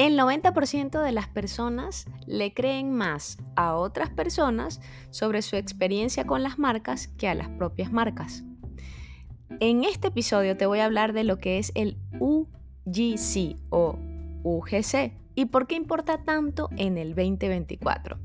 [0.00, 4.80] El 90% de las personas le creen más a otras personas
[5.10, 8.42] sobre su experiencia con las marcas que a las propias marcas.
[9.60, 13.98] En este episodio te voy a hablar de lo que es el UGC o
[14.42, 18.16] UGC y por qué importa tanto en el 2024.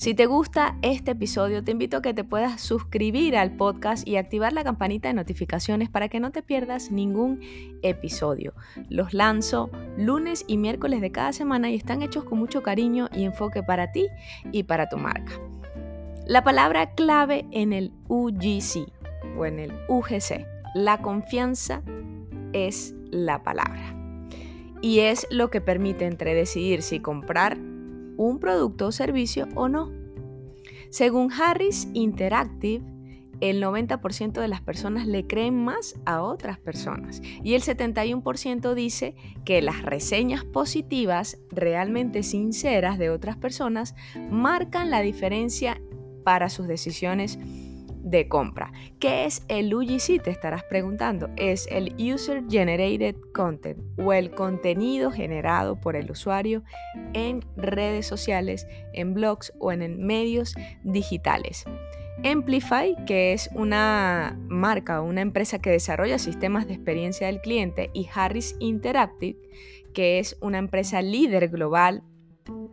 [0.00, 4.16] Si te gusta este episodio, te invito a que te puedas suscribir al podcast y
[4.16, 7.40] activar la campanita de notificaciones para que no te pierdas ningún
[7.82, 8.54] episodio.
[8.88, 13.24] Los lanzo lunes y miércoles de cada semana y están hechos con mucho cariño y
[13.24, 14.06] enfoque para ti
[14.52, 15.32] y para tu marca.
[16.26, 18.90] La palabra clave en el UGC
[19.36, 21.82] o en el UGC, la confianza
[22.54, 23.94] es la palabra.
[24.80, 27.58] Y es lo que permite entre decidir si comprar
[28.28, 29.90] un producto o servicio o no.
[30.90, 32.84] Según Harris Interactive,
[33.40, 39.14] el 90% de las personas le creen más a otras personas y el 71% dice
[39.46, 43.94] que las reseñas positivas realmente sinceras de otras personas
[44.30, 45.80] marcan la diferencia
[46.22, 47.38] para sus decisiones
[48.10, 48.72] de compra.
[48.98, 50.22] ¿Qué es el UGC?
[50.22, 51.30] Te estarás preguntando.
[51.36, 56.62] Es el User Generated Content o el contenido generado por el usuario
[57.12, 61.64] en redes sociales, en blogs o en medios digitales.
[62.24, 67.90] Amplify, que es una marca o una empresa que desarrolla sistemas de experiencia del cliente,
[67.94, 69.38] y Harris Interactive,
[69.94, 72.02] que es una empresa líder global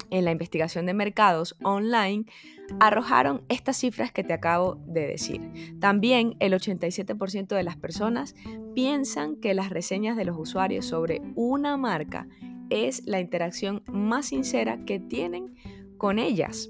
[0.09, 2.26] en la investigación de mercados online
[2.80, 5.42] arrojaron estas cifras que te acabo de decir.
[5.80, 8.36] También el 87% de las personas
[8.75, 12.28] piensan que las reseñas de los usuarios sobre una marca
[12.70, 15.56] es la interacción más sincera que tienen
[15.98, 16.70] con ellas.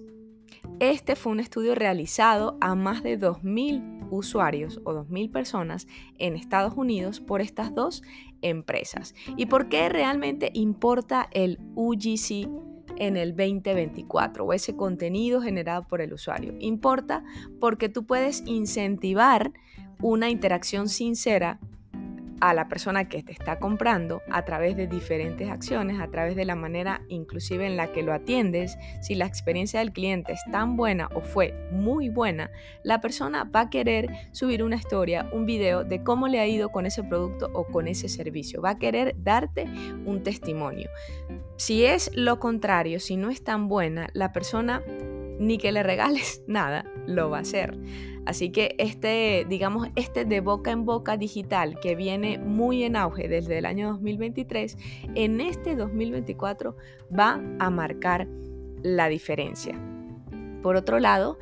[0.80, 6.74] Este fue un estudio realizado a más de 2.000 usuarios o 2.000 personas en Estados
[6.76, 8.04] Unidos por estas dos
[8.42, 9.16] empresas.
[9.36, 12.48] ¿Y por qué realmente importa el UGC
[13.00, 16.54] en el 2024 o ese contenido generado por el usuario.
[16.60, 17.24] Importa
[17.60, 19.52] porque tú puedes incentivar
[20.02, 21.60] una interacción sincera
[22.42, 26.46] a la persona que te está comprando a través de diferentes acciones, a través de
[26.46, 30.78] la manera inclusive en la que lo atiendes, si la experiencia del cliente es tan
[30.78, 32.52] buena o fue muy buena,
[32.84, 36.70] la persona va a querer subir una historia, un video de cómo le ha ido
[36.70, 39.66] con ese producto o con ese servicio, va a querer darte
[40.06, 40.90] un testimonio.
[41.58, 44.84] Si es lo contrario, si no es tan buena, la persona
[45.40, 47.78] ni que le regales nada, lo va a hacer.
[48.28, 53.30] Así que este, digamos, este de boca en boca digital que viene muy en auge
[53.30, 54.78] desde el año 2023,
[55.16, 56.76] en este 2024
[57.18, 58.28] va a marcar
[58.84, 59.82] la diferencia.
[60.62, 61.38] Por otro lado,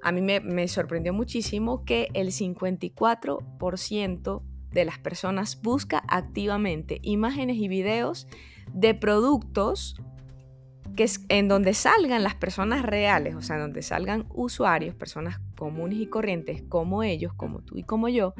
[0.00, 4.42] a mí me, sorprendió muchísimo que el 54%
[4.72, 8.26] de las personas busca activamente imágenes y videos
[8.72, 10.00] de productos
[11.04, 15.98] es en donde salgan las personas reales, o sea, en donde salgan usuarios, personas comunes
[15.98, 18.34] y corrientes como ellos, como tú y como yo,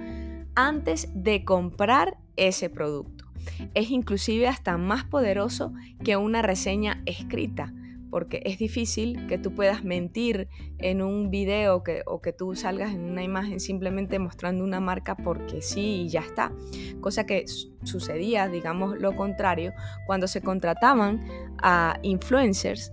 [0.55, 3.27] antes de comprar ese producto.
[3.75, 5.73] Es inclusive hasta más poderoso
[6.05, 7.73] que una reseña escrita,
[8.11, 10.49] porque es difícil que tú puedas mentir
[10.79, 15.17] en un video que, o que tú salgas en una imagen simplemente mostrando una marca
[15.17, 16.53] porque sí y ya está.
[17.01, 17.45] Cosa que
[17.85, 19.73] sucedía, digamos lo contrario,
[20.07, 21.25] cuando se contrataban
[21.63, 22.93] a influencers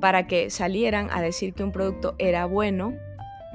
[0.00, 2.94] para que salieran a decir que un producto era bueno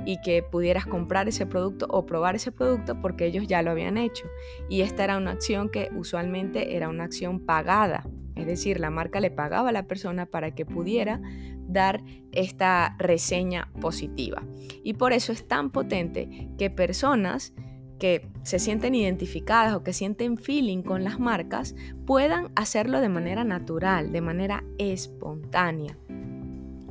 [0.05, 3.97] y que pudieras comprar ese producto o probar ese producto porque ellos ya lo habían
[3.97, 4.25] hecho.
[4.69, 9.19] Y esta era una acción que usualmente era una acción pagada es decir, la marca
[9.19, 11.21] le pagaba a la persona para que pudiera
[11.67, 14.43] dar esta reseña positiva.
[14.83, 17.53] Y por eso es tan potente que personas
[17.99, 21.75] que se sienten identificadas o que sienten feeling con las marcas
[22.07, 25.97] puedan hacerlo de manera natural, de manera espontánea.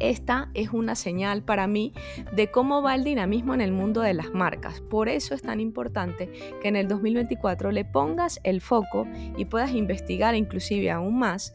[0.01, 1.93] Esta es una señal para mí
[2.33, 4.81] de cómo va el dinamismo en el mundo de las marcas.
[4.81, 6.31] Por eso es tan importante
[6.61, 9.07] que en el 2024 le pongas el foco
[9.37, 11.55] y puedas investigar inclusive aún más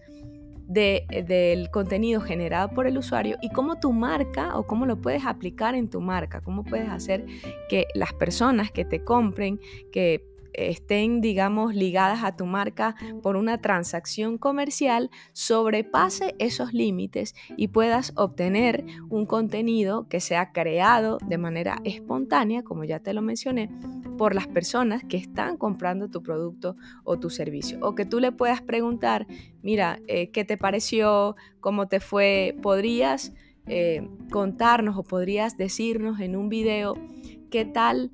[0.68, 5.76] del contenido generado por el usuario y cómo tu marca o cómo lo puedes aplicar
[5.76, 7.26] en tu marca, cómo puedes hacer
[7.70, 9.60] que las personas que te compren,
[9.92, 10.26] que
[10.58, 18.14] estén, digamos, ligadas a tu marca por una transacción comercial, sobrepase esos límites y puedas
[18.16, 23.70] obtener un contenido que sea creado de manera espontánea, como ya te lo mencioné,
[24.18, 27.80] por las personas que están comprando tu producto o tu servicio.
[27.82, 29.28] O que tú le puedas preguntar,
[29.62, 31.36] mira, eh, ¿qué te pareció?
[31.60, 32.56] ¿Cómo te fue?
[32.62, 33.34] ¿Podrías
[33.68, 36.96] eh, contarnos o podrías decirnos en un video
[37.50, 38.12] qué tal?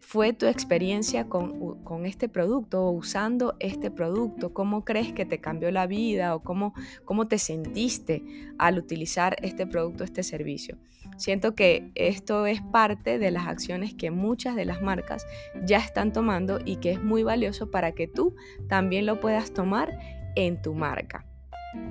[0.00, 4.52] Fue tu experiencia con, con, este producto o usando este producto?
[4.52, 6.74] ¿Cómo crees que te cambió la vida o cómo,
[7.04, 8.22] cómo te sentiste
[8.58, 10.78] al utilizar este producto, este servicio?
[11.16, 15.26] Siento que esto es parte de las acciones que muchas de las marcas
[15.64, 18.34] ya están tomando y que es muy valioso para que tú
[18.68, 19.98] también lo puedas tomar
[20.34, 21.24] en tu marca.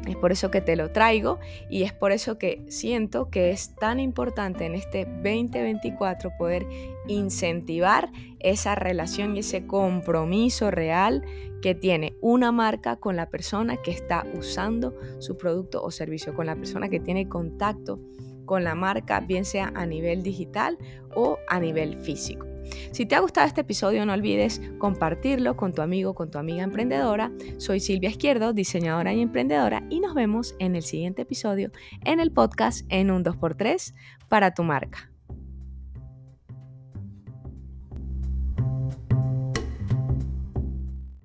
[0.07, 1.39] Es por eso que te lo traigo
[1.69, 6.67] y es por eso que siento que es tan importante en este 2024 poder
[7.07, 11.23] incentivar esa relación y ese compromiso real
[11.61, 16.45] que tiene una marca con la persona que está usando su producto o servicio, con
[16.45, 17.99] la persona que tiene contacto
[18.45, 20.77] con la marca, bien sea a nivel digital
[21.15, 22.54] o a nivel físico.
[22.91, 26.63] Si te ha gustado este episodio, no olvides compartirlo con tu amigo, con tu amiga
[26.63, 27.31] emprendedora.
[27.57, 31.71] Soy Silvia Izquierdo, diseñadora y emprendedora, y nos vemos en el siguiente episodio
[32.03, 33.93] en el podcast en un 2x3
[34.29, 35.14] para tu marca.